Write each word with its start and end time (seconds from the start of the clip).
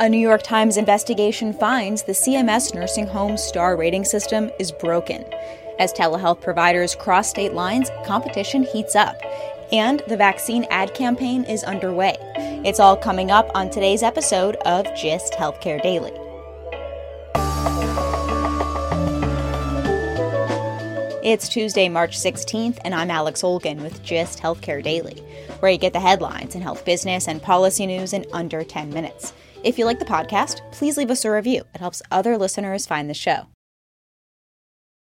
A 0.00 0.08
New 0.08 0.18
York 0.18 0.42
Times 0.42 0.76
investigation 0.76 1.52
finds 1.52 2.02
the 2.02 2.12
CMS 2.12 2.74
nursing 2.74 3.06
home 3.06 3.36
star 3.36 3.76
rating 3.76 4.04
system 4.04 4.50
is 4.58 4.72
broken. 4.72 5.24
As 5.78 5.92
telehealth 5.92 6.40
providers 6.40 6.96
cross 6.96 7.28
state 7.28 7.52
lines, 7.52 7.90
competition 8.04 8.64
heats 8.64 8.96
up. 8.96 9.20
And 9.70 10.02
the 10.08 10.16
vaccine 10.16 10.66
ad 10.70 10.94
campaign 10.94 11.44
is 11.44 11.62
underway. 11.62 12.16
It's 12.64 12.80
all 12.80 12.96
coming 12.96 13.30
up 13.30 13.50
on 13.54 13.70
today's 13.70 14.02
episode 14.02 14.56
of 14.64 14.86
Gist 14.96 15.34
Healthcare 15.34 15.82
Daily. 15.82 16.12
It's 21.22 21.48
Tuesday, 21.48 21.88
March 21.88 22.18
16th, 22.18 22.78
and 22.84 22.94
I'm 22.94 23.10
Alex 23.10 23.42
Olgin 23.42 23.80
with 23.82 24.02
Gist 24.02 24.40
Healthcare 24.40 24.82
Daily, 24.82 25.22
where 25.60 25.70
you 25.70 25.78
get 25.78 25.92
the 25.92 26.00
headlines 26.00 26.56
in 26.56 26.62
health 26.62 26.84
business 26.84 27.28
and 27.28 27.40
policy 27.40 27.86
news 27.86 28.12
in 28.12 28.26
under 28.32 28.64
10 28.64 28.90
minutes. 28.90 29.32
If 29.64 29.78
you 29.78 29.84
like 29.84 30.00
the 30.00 30.04
podcast, 30.04 30.60
please 30.72 30.96
leave 30.96 31.10
us 31.10 31.24
a 31.24 31.30
review. 31.30 31.62
It 31.72 31.78
helps 31.80 32.02
other 32.10 32.36
listeners 32.36 32.84
find 32.84 33.08
the 33.08 33.14
show. 33.14 33.46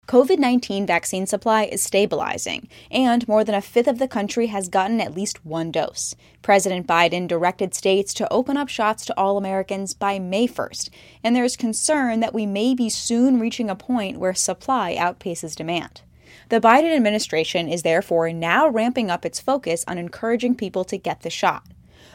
COVID 0.07 0.39
19 0.39 0.85
vaccine 0.85 1.27
supply 1.27 1.65
is 1.65 1.81
stabilizing, 1.81 2.69
and 2.89 3.27
more 3.27 3.43
than 3.43 3.55
a 3.55 3.61
fifth 3.61 3.89
of 3.89 3.99
the 3.99 4.07
country 4.07 4.47
has 4.47 4.69
gotten 4.69 5.01
at 5.01 5.13
least 5.13 5.45
one 5.45 5.69
dose. 5.69 6.15
President 6.41 6.87
Biden 6.87 7.27
directed 7.27 7.73
states 7.73 8.13
to 8.13 8.31
open 8.31 8.55
up 8.55 8.69
shots 8.69 9.05
to 9.07 9.17
all 9.17 9.37
Americans 9.37 9.93
by 9.93 10.17
May 10.17 10.47
1st, 10.47 10.91
and 11.25 11.35
there 11.35 11.43
is 11.43 11.57
concern 11.57 12.21
that 12.21 12.33
we 12.33 12.45
may 12.45 12.73
be 12.73 12.87
soon 12.87 13.41
reaching 13.41 13.69
a 13.69 13.75
point 13.75 14.17
where 14.17 14.33
supply 14.33 14.95
outpaces 14.95 15.57
demand. 15.57 16.03
The 16.47 16.61
Biden 16.61 16.95
administration 16.95 17.67
is 17.67 17.83
therefore 17.83 18.31
now 18.31 18.69
ramping 18.69 19.11
up 19.11 19.25
its 19.25 19.41
focus 19.41 19.83
on 19.89 19.97
encouraging 19.97 20.55
people 20.55 20.85
to 20.85 20.97
get 20.97 21.23
the 21.23 21.29
shot. 21.29 21.63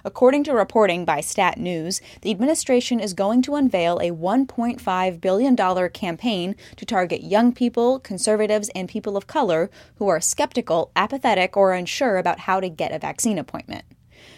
According 0.05 0.45
to 0.45 0.53
reporting 0.53 1.05
by 1.05 1.21
Stat 1.21 1.59
News, 1.59 2.01
the 2.23 2.31
administration 2.31 3.01
is 3.01 3.15
going 3.15 3.43
to 3.43 3.55
unveil 3.55 3.99
a 3.99 4.11
$1.5 4.11 5.21
billion 5.21 5.91
campaign 5.91 6.57
to 6.77 6.85
target 6.85 7.23
young 7.23 7.53
people, 7.53 8.01
conservatives, 8.01 8.71
and 8.75 8.89
people 8.89 9.17
of 9.17 9.27
color 9.27 9.71
who 9.97 10.09
are 10.09 10.21
skeptical, 10.21 10.91
apathetic, 10.97 11.57
or 11.57 11.73
unsure 11.73 12.19
about 12.19 12.41
how 12.41 12.61
to 12.61 12.69
get 12.69 12.92
a 12.92 12.98
vaccine 12.98 13.39
appointment. 13.39 13.85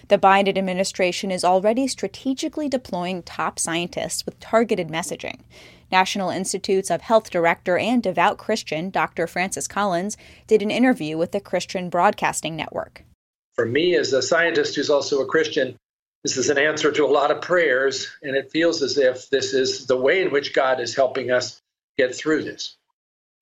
The 0.09 0.19
Biden 0.19 0.59
administration 0.59 1.31
is 1.31 1.45
already 1.45 1.87
strategically 1.89 2.69
deploying 2.69 3.23
top 3.23 3.59
scientists 3.59 4.27
with 4.27 4.39
targeted 4.41 4.89
messaging. 4.89 5.41
National 5.91 6.31
Institutes 6.31 6.91
of 6.91 7.03
Health 7.03 7.31
Director 7.31 7.79
and 7.79 8.03
devout 8.03 8.39
Christian 8.39 8.91
Dr. 8.91 9.27
Francis 9.27 9.69
Collins 9.69 10.17
did 10.47 10.63
an 10.63 10.71
interview 10.71 11.17
with 11.17 11.33
the 11.33 11.41
Christian 11.41 11.89
Broadcasting 11.89 12.57
Network 12.57 13.05
for 13.55 13.67
me 13.67 13.95
as 13.97 14.13
a 14.13 14.23
scientist 14.23 14.75
who's 14.75 14.91
also 14.91 15.21
a 15.21 15.27
Christian, 15.27 15.77
this 16.23 16.37
is 16.37 16.51
an 16.51 16.59
answer 16.59 16.91
to 16.91 17.05
a 17.05 17.07
lot 17.07 17.31
of 17.31 17.43
prayers, 17.43 18.09
and 18.23 18.35
it 18.35 18.51
feels 18.51 18.83
as 18.83 18.99
if 18.99 19.29
this 19.31 19.53
is 19.53 19.87
the 19.87 19.97
way 19.97 20.23
in 20.23 20.33
which 20.33 20.55
God 20.55 20.81
is 20.81 20.95
helping 20.95 21.31
us 21.31 21.61
get 21.97 22.15
through 22.15 22.45
this. 22.45 22.77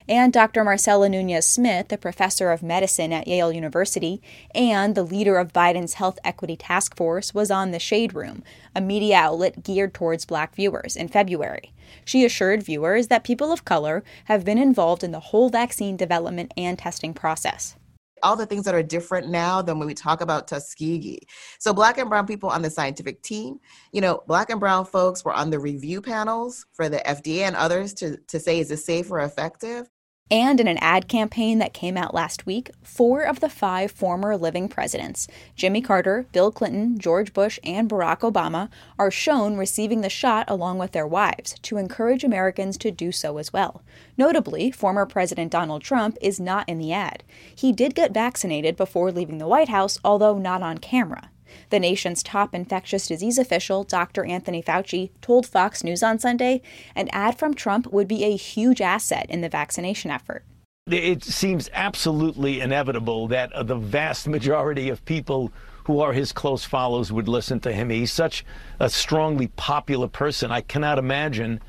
And 0.07 0.33
Dr. 0.33 0.65
Marcella 0.65 1.07
Nunez 1.07 1.47
Smith, 1.47 1.87
the 1.87 1.97
professor 1.97 2.51
of 2.51 2.61
medicine 2.61 3.13
at 3.13 3.25
Yale 3.25 3.53
University 3.53 4.21
and 4.53 4.95
the 4.95 5.03
leader 5.03 5.37
of 5.37 5.53
Biden's 5.53 5.93
Health 5.93 6.19
Equity 6.25 6.57
Task 6.57 6.97
Force, 6.97 7.33
was 7.33 7.49
on 7.49 7.71
The 7.71 7.79
Shade 7.79 8.13
Room, 8.13 8.43
a 8.75 8.81
media 8.81 9.15
outlet 9.15 9.63
geared 9.63 9.93
towards 9.93 10.25
black 10.25 10.55
viewers, 10.55 10.97
in 10.97 11.07
February. 11.07 11.71
She 12.03 12.25
assured 12.25 12.63
viewers 12.63 13.07
that 13.07 13.23
people 13.23 13.53
of 13.53 13.63
color 13.63 14.03
have 14.25 14.43
been 14.43 14.57
involved 14.57 15.05
in 15.05 15.11
the 15.11 15.21
whole 15.21 15.49
vaccine 15.49 15.95
development 15.95 16.53
and 16.57 16.77
testing 16.77 17.13
process 17.13 17.77
all 18.23 18.35
the 18.35 18.45
things 18.45 18.65
that 18.65 18.73
are 18.73 18.83
different 18.83 19.29
now 19.29 19.61
than 19.61 19.77
when 19.77 19.87
we 19.87 19.93
talk 19.93 20.21
about 20.21 20.47
Tuskegee. 20.47 21.19
So 21.59 21.73
black 21.73 21.97
and 21.97 22.09
brown 22.09 22.25
people 22.25 22.49
on 22.49 22.61
the 22.61 22.69
scientific 22.69 23.21
team, 23.21 23.59
you 23.91 24.01
know, 24.01 24.23
black 24.27 24.49
and 24.49 24.59
brown 24.59 24.85
folks 24.85 25.23
were 25.23 25.33
on 25.33 25.49
the 25.49 25.59
review 25.59 26.01
panels 26.01 26.65
for 26.71 26.89
the 26.89 26.97
FDA 27.05 27.41
and 27.41 27.55
others 27.55 27.93
to, 27.95 28.17
to 28.17 28.39
say, 28.39 28.59
is 28.59 28.69
this 28.69 28.85
safe 28.85 29.11
or 29.11 29.19
effective? 29.19 29.89
And 30.33 30.59
in 30.59 30.67
an 30.67 30.79
ad 30.79 31.07
campaign 31.07 31.59
that 31.59 31.75
came 31.75 31.95
out 31.95 32.15
last 32.15 32.47
week, 32.47 32.71
four 32.81 33.21
of 33.21 33.39
the 33.39 33.49
five 33.49 33.91
former 33.91 34.35
living 34.35 34.67
presidents, 34.67 35.27
Jimmy 35.55 35.79
Carter, 35.79 36.25
Bill 36.31 36.51
Clinton, 36.51 36.97
George 36.97 37.33
Bush, 37.33 37.59
and 37.63 37.87
Barack 37.87 38.21
Obama, 38.21 38.69
are 38.97 39.11
shown 39.11 39.57
receiving 39.57 40.01
the 40.01 40.09
shot 40.09 40.49
along 40.49 40.79
with 40.79 40.91
their 40.91 41.05
wives 41.05 41.53
to 41.61 41.77
encourage 41.77 42.23
Americans 42.23 42.79
to 42.79 42.89
do 42.89 43.11
so 43.11 43.37
as 43.37 43.53
well. 43.53 43.83
Notably, 44.17 44.71
former 44.71 45.05
President 45.05 45.51
Donald 45.51 45.83
Trump 45.83 46.17
is 46.19 46.39
not 46.39 46.67
in 46.67 46.79
the 46.79 46.91
ad. 46.91 47.23
He 47.55 47.71
did 47.71 47.93
get 47.93 48.11
vaccinated 48.11 48.75
before 48.75 49.11
leaving 49.11 49.37
the 49.37 49.47
White 49.47 49.69
House, 49.69 49.99
although 50.03 50.39
not 50.39 50.63
on 50.63 50.79
camera. 50.79 51.29
The 51.69 51.79
nation's 51.79 52.23
top 52.23 52.53
infectious 52.53 53.07
disease 53.07 53.37
official, 53.37 53.83
Dr. 53.83 54.25
Anthony 54.25 54.61
Fauci, 54.61 55.11
told 55.21 55.47
Fox 55.47 55.83
News 55.83 56.03
on 56.03 56.19
Sunday 56.19 56.61
an 56.95 57.09
ad 57.11 57.37
from 57.37 57.53
Trump 57.53 57.91
would 57.91 58.07
be 58.07 58.23
a 58.23 58.35
huge 58.35 58.81
asset 58.81 59.25
in 59.29 59.41
the 59.41 59.49
vaccination 59.49 60.11
effort. 60.11 60.43
It 60.87 61.23
seems 61.23 61.69
absolutely 61.73 62.59
inevitable 62.59 63.27
that 63.29 63.53
uh, 63.53 63.63
the 63.63 63.75
vast 63.75 64.27
majority 64.27 64.89
of 64.89 65.05
people 65.05 65.51
who 65.85 65.99
are 66.01 66.13
his 66.13 66.31
close 66.31 66.65
followers 66.65 67.11
would 67.11 67.27
listen 67.27 67.59
to 67.61 67.71
him. 67.71 67.89
He's 67.89 68.11
such 68.11 68.45
a 68.79 68.89
strongly 68.89 69.47
popular 69.47 70.07
person. 70.07 70.51
I 70.51 70.61
cannot 70.61 70.97
imagine 70.97 71.61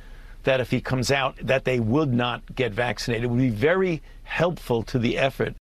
that 0.45 0.61
if 0.61 0.71
he 0.71 0.81
comes 0.81 1.11
out 1.11 1.37
that 1.43 1.65
they 1.65 1.81
would 1.81 2.13
not 2.13 2.55
get 2.55 2.73
vaccinated. 2.73 3.25
It 3.25 3.29
would 3.29 3.39
be 3.39 3.51
very 3.51 4.03
helpful 4.25 4.83
to 4.85 4.99
the 4.99 5.19
effort 5.19 5.55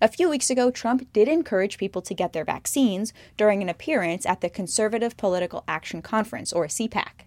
a 0.00 0.08
few 0.08 0.30
weeks 0.30 0.50
ago, 0.50 0.70
Trump 0.70 1.12
did 1.12 1.28
encourage 1.28 1.78
people 1.78 2.00
to 2.02 2.14
get 2.14 2.32
their 2.32 2.44
vaccines 2.44 3.12
during 3.36 3.62
an 3.62 3.68
appearance 3.68 4.24
at 4.24 4.40
the 4.40 4.48
Conservative 4.48 5.16
Political 5.16 5.64
Action 5.68 6.00
Conference, 6.02 6.52
or 6.52 6.66
CPAC. 6.66 7.26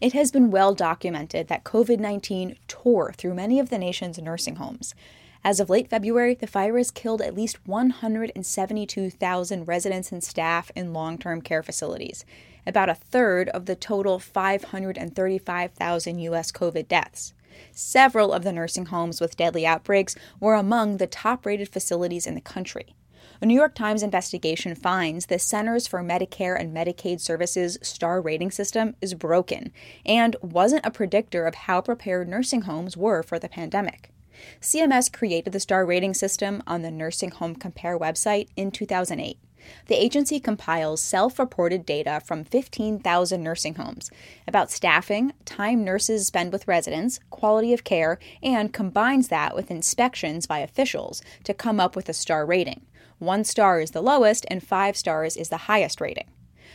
It 0.00 0.14
has 0.14 0.32
been 0.32 0.50
well 0.50 0.74
documented 0.74 1.46
that 1.46 1.62
COVID 1.62 2.00
19 2.00 2.56
tore 2.66 3.12
through 3.12 3.34
many 3.34 3.60
of 3.60 3.70
the 3.70 3.78
nation's 3.78 4.18
nursing 4.18 4.56
homes. 4.56 4.96
As 5.44 5.58
of 5.58 5.68
late 5.68 5.90
February, 5.90 6.34
the 6.34 6.46
virus 6.46 6.92
killed 6.92 7.20
at 7.20 7.34
least 7.34 7.66
172,000 7.66 9.64
residents 9.66 10.12
and 10.12 10.22
staff 10.22 10.70
in 10.76 10.92
long 10.92 11.18
term 11.18 11.42
care 11.42 11.64
facilities 11.64 12.24
about 12.64 12.88
a 12.88 12.94
third 12.94 13.48
of 13.48 13.66
the 13.66 13.74
total 13.74 14.20
535,000 14.20 16.18
U.S. 16.20 16.52
COVID 16.52 16.86
deaths. 16.86 17.34
Several 17.72 18.32
of 18.32 18.44
the 18.44 18.52
nursing 18.52 18.86
homes 18.86 19.20
with 19.20 19.36
deadly 19.36 19.66
outbreaks 19.66 20.14
were 20.38 20.54
among 20.54 20.98
the 20.98 21.08
top 21.08 21.44
rated 21.44 21.68
facilities 21.68 22.26
in 22.26 22.36
the 22.36 22.40
country. 22.40 22.94
A 23.40 23.46
New 23.46 23.56
York 23.56 23.74
Times 23.74 24.04
investigation 24.04 24.76
finds 24.76 25.26
the 25.26 25.40
Centers 25.40 25.88
for 25.88 26.04
Medicare 26.04 26.56
and 26.58 26.72
Medicaid 26.72 27.20
Services 27.20 27.78
star 27.82 28.20
rating 28.20 28.52
system 28.52 28.94
is 29.00 29.14
broken 29.14 29.72
and 30.06 30.36
wasn't 30.40 30.86
a 30.86 30.92
predictor 30.92 31.46
of 31.46 31.56
how 31.56 31.80
prepared 31.80 32.28
nursing 32.28 32.62
homes 32.62 32.96
were 32.96 33.24
for 33.24 33.40
the 33.40 33.48
pandemic. 33.48 34.12
CMS 34.60 35.12
created 35.12 35.52
the 35.52 35.60
star 35.60 35.84
rating 35.84 36.14
system 36.14 36.62
on 36.66 36.82
the 36.82 36.90
Nursing 36.90 37.30
Home 37.32 37.54
Compare 37.54 37.98
website 37.98 38.48
in 38.56 38.70
2008. 38.70 39.38
The 39.86 40.02
agency 40.02 40.40
compiles 40.40 41.00
self 41.00 41.38
reported 41.38 41.86
data 41.86 42.20
from 42.24 42.44
15,000 42.44 43.42
nursing 43.42 43.74
homes 43.76 44.10
about 44.46 44.70
staffing, 44.70 45.32
time 45.44 45.84
nurses 45.84 46.26
spend 46.26 46.52
with 46.52 46.68
residents, 46.68 47.20
quality 47.30 47.72
of 47.72 47.84
care, 47.84 48.18
and 48.42 48.72
combines 48.72 49.28
that 49.28 49.54
with 49.54 49.70
inspections 49.70 50.46
by 50.46 50.58
officials 50.58 51.22
to 51.44 51.54
come 51.54 51.78
up 51.78 51.94
with 51.94 52.08
a 52.08 52.12
star 52.14 52.44
rating. 52.44 52.86
One 53.18 53.44
star 53.44 53.80
is 53.80 53.92
the 53.92 54.02
lowest, 54.02 54.44
and 54.50 54.62
five 54.62 54.96
stars 54.96 55.36
is 55.36 55.48
the 55.48 55.68
highest 55.68 56.00
rating. 56.00 56.26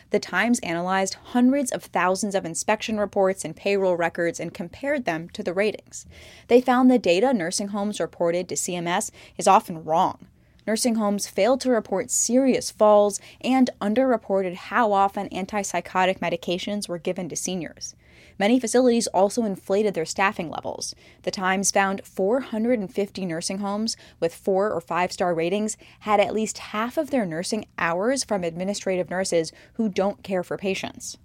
The 0.10 0.20
Times 0.20 0.60
analyzed 0.60 1.16
hundreds 1.32 1.72
of 1.72 1.84
thousands 1.84 2.36
of 2.36 2.46
inspection 2.46 3.00
reports 3.00 3.46
and 3.46 3.56
payroll 3.56 3.96
records 3.96 4.40
and 4.40 4.54
compared 4.54 5.06
them 5.06 5.30
to 5.30 5.44
the 5.44 5.54
ratings. 5.54 6.06
They 6.48 6.62
found 6.62 6.90
the 6.90 7.00
data 7.00 7.34
nursing 7.34 7.70
homes 7.70 8.00
reported 8.00 8.50
to 8.50 8.56
CMS 8.56 9.12
is 9.38 9.48
often 9.48 9.84
wrong. 9.84 10.28
Nursing 10.68 10.96
homes 10.96 11.28
failed 11.28 11.62
to 11.62 11.72
report 11.72 12.12
serious 12.12 12.70
falls 12.70 13.22
and 13.40 13.70
underreported 13.80 14.56
how 14.56 14.92
often 14.92 15.30
antipsychotic 15.30 16.20
medications 16.20 16.90
were 16.90 16.98
given 16.98 17.30
to 17.30 17.38
seniors. 17.38 17.96
Many 18.38 18.60
facilities 18.60 19.08
also 19.08 19.46
inflated 19.46 19.94
their 19.94 20.06
staffing 20.06 20.50
levels. 20.50 20.94
The 21.24 21.32
Times 21.32 21.72
found 21.72 22.06
450 22.06 23.26
nursing 23.26 23.60
homes 23.60 23.96
with 24.20 24.36
four 24.36 24.70
or 24.70 24.82
five 24.82 25.14
star 25.14 25.34
ratings 25.34 25.78
had 26.02 26.20
at 26.20 26.34
least 26.34 26.58
half 26.58 26.98
of 26.98 27.12
their 27.12 27.26
nursing 27.26 27.66
hours 27.80 28.26
from 28.26 28.44
administrative 28.44 29.10
nurses 29.10 29.54
who 29.76 29.88
don't 29.88 30.22
care 30.22 30.44
for 30.44 30.58
patients. 30.58 31.18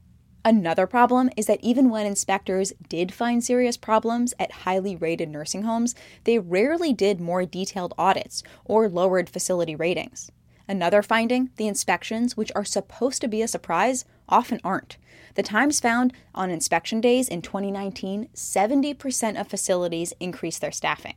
Another 0.45 0.89
problem 0.89 1.31
is 1.37 1.47
that 1.47 1.61
even 1.63 1.89
when 1.89 2.05
inspectors 2.05 2.73
did 2.89 3.15
find 3.15 3.45
serious 3.45 3.77
problems 3.77 4.35
at 4.41 4.51
highly 4.51 4.97
rated 4.97 5.29
nursing 5.29 5.63
homes, 5.63 5.95
they 6.25 6.41
rarely 6.41 6.93
did 6.93 7.21
more 7.21 7.47
detailed 7.47 7.95
audits 7.97 8.43
or 8.65 8.89
lowered 8.89 9.31
facility 9.31 9.77
ratings. 9.77 10.33
Another 10.67 11.03
finding 11.03 11.51
the 11.57 11.69
inspections, 11.69 12.37
which 12.37 12.51
are 12.57 12.65
supposed 12.65 13.21
to 13.21 13.29
be 13.29 13.41
a 13.43 13.49
surprise, 13.49 14.05
often 14.29 14.61
aren't. 14.65 14.97
The 15.35 15.43
Times 15.45 15.79
found 15.79 16.13
on 16.35 16.51
inspection 16.51 17.01
days 17.01 17.29
in 17.29 17.41
2019, 17.43 18.29
70% 18.35 19.41
of 19.41 19.49
facilities 19.49 20.13
increased 20.19 20.61
their 20.61 20.73
staffing. 20.73 21.17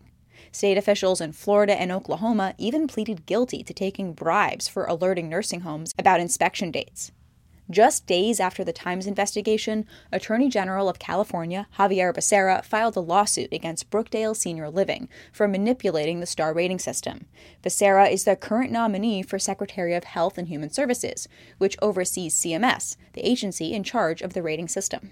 State 0.52 0.78
officials 0.78 1.20
in 1.20 1.32
Florida 1.32 1.80
and 1.80 1.92
Oklahoma 1.92 2.54
even 2.58 2.88
pleaded 2.88 3.26
guilty 3.26 3.64
to 3.64 3.74
taking 3.74 4.14
bribes 4.14 4.68
for 4.68 4.86
alerting 4.86 5.30
nursing 5.30 5.62
homes 5.62 5.94
about 5.98 6.20
inspection 6.20 6.70
dates. 6.70 7.12
Just 7.70 8.06
days 8.06 8.40
after 8.40 8.64
the 8.64 8.72
Times 8.72 9.08
investigation, 9.08 9.88
Attorney 10.12 10.50
General 10.50 10.88
of 10.88 11.00
California, 11.00 11.68
Xavier 11.76 12.14
Becerra, 12.14 12.64
filed 12.64 12.96
a 12.96 13.00
lawsuit 13.00 13.52
against 13.52 13.90
Brookdale 13.90 14.36
Senior 14.36 14.70
Living 14.70 15.10
for 15.34 15.48
manipulating 15.48 16.20
the 16.20 16.28
star 16.28 16.54
rating 16.54 16.78
system. 16.78 17.26
Becerra 17.64 18.12
is 18.12 18.24
the 18.24 18.36
current 18.36 18.72
nominee 18.72 19.24
for 19.24 19.40
Secretary 19.40 19.96
of 19.96 20.04
Health 20.04 20.38
and 20.38 20.48
Human 20.48 20.70
Services, 20.70 21.28
which 21.58 21.76
oversees 21.82 22.36
CMS, 22.36 22.98
the 23.14 23.28
agency 23.28 23.74
in 23.74 23.84
charge 23.84 24.22
of 24.22 24.34
the 24.34 24.44
rating 24.44 24.68
system. 24.68 25.12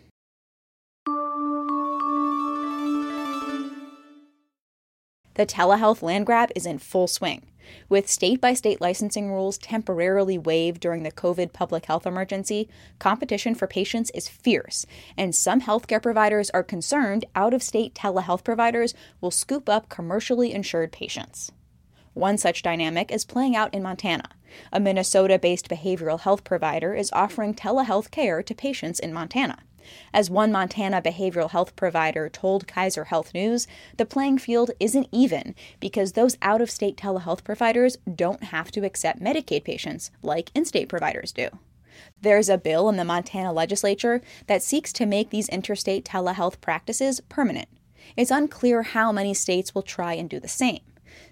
The 5.35 5.47
telehealth 5.47 6.03
land 6.03 6.27
grab 6.27 6.51
is 6.55 6.67
in 6.67 6.77
full 6.77 7.07
swing. 7.07 7.47
With 7.89 8.09
state 8.09 8.41
by 8.41 8.53
state 8.53 8.81
licensing 8.81 9.29
rules 9.29 9.57
temporarily 9.57 10.37
waived 10.37 10.81
during 10.81 11.03
the 11.03 11.11
COVID 11.11 11.53
public 11.53 11.85
health 11.85 12.05
emergency, 12.05 12.69
competition 12.99 13.55
for 13.55 13.67
patients 13.67 14.11
is 14.13 14.27
fierce, 14.27 14.85
and 15.17 15.33
some 15.33 15.61
healthcare 15.61 16.01
providers 16.01 16.49
are 16.51 16.63
concerned 16.63 17.25
out 17.35 17.53
of 17.53 17.63
state 17.63 17.93
telehealth 17.93 18.43
providers 18.43 18.93
will 19.21 19.31
scoop 19.31 19.69
up 19.69 19.89
commercially 19.89 20.53
insured 20.53 20.91
patients. 20.91 21.51
One 22.13 22.37
such 22.37 22.61
dynamic 22.61 23.11
is 23.11 23.25
playing 23.25 23.55
out 23.55 23.73
in 23.73 23.81
Montana. 23.81 24.29
A 24.71 24.79
Minnesota 24.79 25.39
based 25.39 25.67
behavioral 25.67 26.19
health 26.19 26.43
provider 26.43 26.93
is 26.93 27.11
offering 27.11 27.55
telehealth 27.55 28.11
care 28.11 28.43
to 28.43 28.53
patients 28.53 28.99
in 28.99 29.11
Montana. 29.11 29.59
As 30.13 30.29
one 30.29 30.51
Montana 30.51 31.01
behavioral 31.01 31.51
health 31.51 31.75
provider 31.75 32.29
told 32.29 32.67
Kaiser 32.67 33.05
Health 33.05 33.33
News, 33.33 33.67
the 33.97 34.05
playing 34.05 34.37
field 34.37 34.71
isn't 34.79 35.07
even 35.11 35.55
because 35.79 36.11
those 36.13 36.37
out 36.41 36.61
of 36.61 36.71
state 36.71 36.97
telehealth 36.97 37.43
providers 37.43 37.97
don't 38.13 38.45
have 38.45 38.71
to 38.71 38.85
accept 38.85 39.21
Medicaid 39.21 39.63
patients 39.63 40.11
like 40.21 40.51
in 40.53 40.65
state 40.65 40.89
providers 40.89 41.31
do. 41.31 41.49
There's 42.21 42.49
a 42.49 42.57
bill 42.57 42.89
in 42.89 42.97
the 42.97 43.05
Montana 43.05 43.51
legislature 43.51 44.21
that 44.47 44.63
seeks 44.63 44.93
to 44.93 45.05
make 45.05 45.29
these 45.29 45.49
interstate 45.49 46.05
telehealth 46.05 46.61
practices 46.61 47.21
permanent. 47.29 47.67
It's 48.15 48.31
unclear 48.31 48.83
how 48.83 49.11
many 49.11 49.33
states 49.33 49.73
will 49.73 49.81
try 49.81 50.13
and 50.13 50.29
do 50.29 50.39
the 50.39 50.47
same. 50.47 50.81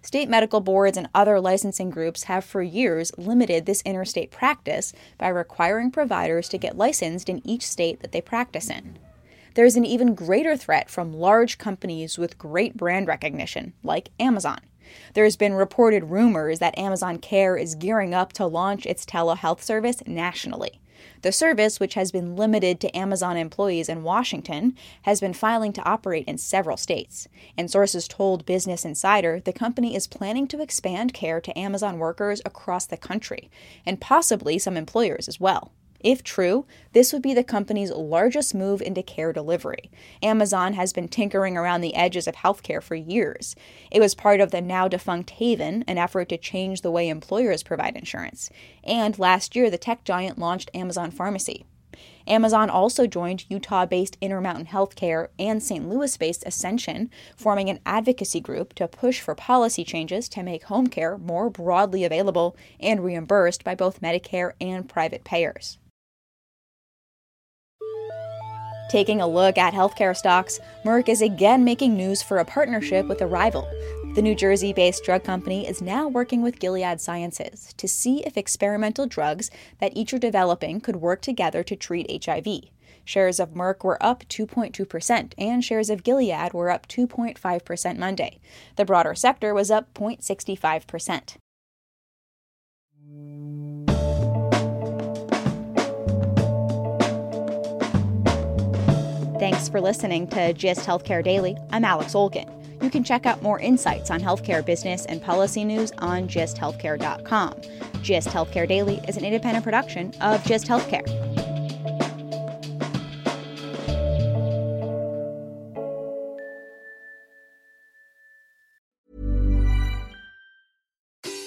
State 0.01 0.29
medical 0.29 0.61
boards 0.61 0.97
and 0.97 1.09
other 1.13 1.39
licensing 1.39 1.89
groups 1.89 2.23
have 2.23 2.43
for 2.43 2.61
years 2.61 3.11
limited 3.17 3.65
this 3.65 3.81
interstate 3.83 4.31
practice 4.31 4.93
by 5.17 5.27
requiring 5.27 5.91
providers 5.91 6.49
to 6.49 6.57
get 6.57 6.77
licensed 6.77 7.29
in 7.29 7.41
each 7.47 7.65
state 7.65 7.99
that 8.01 8.11
they 8.11 8.21
practice 8.21 8.69
in. 8.69 8.97
There's 9.53 9.75
an 9.75 9.85
even 9.85 10.15
greater 10.15 10.57
threat 10.57 10.89
from 10.89 11.13
large 11.13 11.57
companies 11.57 12.17
with 12.17 12.37
great 12.37 12.75
brand 12.75 13.07
recognition, 13.07 13.73
like 13.83 14.09
Amazon. 14.19 14.59
There's 15.13 15.35
been 15.35 15.53
reported 15.53 16.05
rumors 16.05 16.59
that 16.59 16.77
Amazon 16.77 17.17
Care 17.17 17.55
is 17.55 17.75
gearing 17.75 18.13
up 18.13 18.33
to 18.33 18.45
launch 18.45 18.85
its 18.85 19.05
telehealth 19.05 19.61
service 19.61 20.03
nationally. 20.05 20.80
The 21.21 21.31
service, 21.31 21.79
which 21.79 21.93
has 21.95 22.11
been 22.11 22.35
limited 22.35 22.79
to 22.79 22.97
Amazon 22.97 23.37
employees 23.37 23.89
in 23.89 24.03
Washington, 24.03 24.75
has 25.03 25.19
been 25.19 25.33
filing 25.33 25.73
to 25.73 25.83
operate 25.83 26.27
in 26.27 26.37
several 26.37 26.77
states. 26.77 27.27
And 27.57 27.69
sources 27.69 28.07
told 28.07 28.45
Business 28.45 28.85
Insider 28.85 29.39
the 29.39 29.53
company 29.53 29.95
is 29.95 30.07
planning 30.07 30.47
to 30.47 30.61
expand 30.61 31.13
care 31.13 31.41
to 31.41 31.57
Amazon 31.57 31.99
workers 31.99 32.41
across 32.45 32.85
the 32.85 32.97
country, 32.97 33.49
and 33.85 34.01
possibly 34.01 34.57
some 34.59 34.77
employers 34.77 35.27
as 35.27 35.39
well. 35.39 35.71
If 36.03 36.23
true, 36.23 36.65
this 36.93 37.13
would 37.13 37.21
be 37.21 37.33
the 37.33 37.43
company's 37.43 37.91
largest 37.91 38.55
move 38.55 38.81
into 38.81 39.03
care 39.03 39.31
delivery. 39.31 39.91
Amazon 40.23 40.73
has 40.73 40.93
been 40.93 41.07
tinkering 41.07 41.55
around 41.55 41.81
the 41.81 41.95
edges 41.95 42.27
of 42.27 42.35
healthcare 42.35 42.81
for 42.81 42.95
years. 42.95 43.55
It 43.91 43.99
was 43.99 44.15
part 44.15 44.41
of 44.41 44.51
the 44.51 44.61
now 44.61 44.87
defunct 44.87 45.31
Haven, 45.31 45.83
an 45.87 45.99
effort 45.99 46.29
to 46.29 46.37
change 46.37 46.81
the 46.81 46.91
way 46.91 47.07
employers 47.07 47.61
provide 47.61 47.95
insurance. 47.95 48.49
And 48.83 49.17
last 49.19 49.55
year, 49.55 49.69
the 49.69 49.77
tech 49.77 50.03
giant 50.03 50.39
launched 50.39 50.71
Amazon 50.73 51.11
Pharmacy. 51.11 51.65
Amazon 52.27 52.69
also 52.69 53.05
joined 53.05 53.45
Utah 53.49 53.85
based 53.85 54.17
Intermountain 54.21 54.67
Healthcare 54.67 55.27
and 55.37 55.61
St. 55.61 55.87
Louis 55.87 56.15
based 56.17 56.43
Ascension, 56.45 57.09
forming 57.35 57.69
an 57.69 57.79
advocacy 57.85 58.39
group 58.39 58.73
to 58.75 58.87
push 58.87 59.19
for 59.19 59.35
policy 59.35 59.83
changes 59.83 60.29
to 60.29 60.41
make 60.41 60.63
home 60.63 60.87
care 60.87 61.17
more 61.17 61.49
broadly 61.49 62.03
available 62.03 62.55
and 62.79 63.03
reimbursed 63.03 63.63
by 63.63 63.75
both 63.75 64.01
Medicare 64.01 64.53
and 64.59 64.87
private 64.87 65.23
payers. 65.23 65.77
Taking 68.91 69.21
a 69.21 69.27
look 69.27 69.57
at 69.57 69.73
healthcare 69.73 70.13
stocks, 70.13 70.59
Merck 70.83 71.07
is 71.07 71.21
again 71.21 71.63
making 71.63 71.95
news 71.95 72.21
for 72.21 72.39
a 72.39 72.43
partnership 72.45 73.07
with 73.07 73.21
a 73.21 73.25
rival. 73.25 73.65
The 74.15 74.21
New 74.21 74.35
Jersey 74.35 74.73
based 74.73 75.05
drug 75.05 75.23
company 75.23 75.65
is 75.65 75.81
now 75.81 76.09
working 76.09 76.41
with 76.41 76.59
Gilead 76.59 76.99
Sciences 76.99 77.73
to 77.77 77.87
see 77.87 78.21
if 78.25 78.35
experimental 78.35 79.07
drugs 79.07 79.49
that 79.79 79.95
each 79.95 80.13
are 80.13 80.17
developing 80.17 80.81
could 80.81 80.97
work 80.97 81.21
together 81.21 81.63
to 81.63 81.75
treat 81.77 82.25
HIV. 82.25 82.63
Shares 83.05 83.39
of 83.39 83.53
Merck 83.53 83.85
were 83.85 84.03
up 84.03 84.25
2.2%, 84.25 85.35
and 85.37 85.63
shares 85.63 85.89
of 85.89 86.03
Gilead 86.03 86.51
were 86.51 86.69
up 86.69 86.85
2.5% 86.89 87.97
Monday. 87.97 88.41
The 88.75 88.83
broader 88.83 89.15
sector 89.15 89.53
was 89.53 89.71
up 89.71 89.93
0.65%. 89.93 91.37
Thanks 99.41 99.67
for 99.67 99.81
listening 99.81 100.27
to 100.27 100.53
GIST 100.53 100.85
Healthcare 100.85 101.23
Daily. 101.23 101.57
I'm 101.71 101.83
Alex 101.83 102.13
Olgin. 102.13 102.47
You 102.83 102.91
can 102.91 103.03
check 103.03 103.25
out 103.25 103.41
more 103.41 103.59
insights 103.59 104.11
on 104.11 104.21
healthcare 104.21 104.63
business 104.63 105.07
and 105.07 105.19
policy 105.19 105.65
news 105.65 105.91
on 105.97 106.27
gisthealthcare.com. 106.27 107.55
GIST 108.03 108.27
Healthcare 108.27 108.67
Daily 108.67 109.01
is 109.07 109.17
an 109.17 109.25
independent 109.25 109.63
production 109.63 110.13
of 110.21 110.43
GIST 110.43 110.67
Healthcare. 110.67 111.07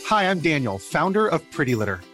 Hi, 0.07 0.25
I'm 0.29 0.41
Daniel, 0.41 0.81
founder 0.81 1.29
of 1.29 1.49
Pretty 1.53 1.77
Litter. 1.77 2.01